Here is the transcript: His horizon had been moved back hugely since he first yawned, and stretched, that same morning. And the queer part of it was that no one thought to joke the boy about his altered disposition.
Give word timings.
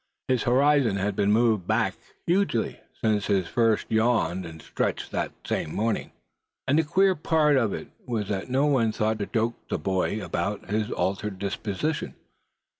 His 0.29 0.41
horizon 0.41 0.95
had 0.95 1.15
been 1.15 1.31
moved 1.31 1.67
back 1.67 1.93
hugely 2.25 2.79
since 2.99 3.27
he 3.27 3.43
first 3.43 3.85
yawned, 3.91 4.47
and 4.47 4.59
stretched, 4.59 5.11
that 5.11 5.31
same 5.45 5.75
morning. 5.75 6.11
And 6.67 6.79
the 6.79 6.83
queer 6.83 7.13
part 7.13 7.55
of 7.55 7.71
it 7.71 7.89
was 8.07 8.27
that 8.29 8.49
no 8.49 8.65
one 8.65 8.91
thought 8.93 9.19
to 9.19 9.27
joke 9.27 9.53
the 9.69 9.77
boy 9.77 10.19
about 10.25 10.71
his 10.71 10.89
altered 10.89 11.37
disposition. 11.37 12.15